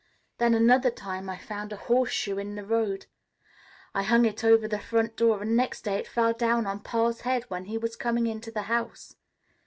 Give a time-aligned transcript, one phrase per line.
[0.39, 3.05] Then another time I found a horseshoe in the road.
[3.93, 7.21] I hung it over the front door and next day it fell down on Pa's
[7.21, 9.15] head when he was coming into the house.